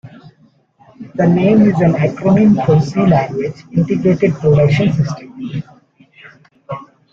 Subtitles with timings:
[1.13, 5.63] The name is an acronym for C Language Integrated Production System.